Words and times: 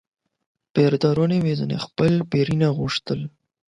پوردارانو 0.73 1.37
به 1.45 1.53
ترې 1.59 1.77
خپل 1.85 2.13
پورونه 2.31 2.67
غوښتل. 2.77 3.19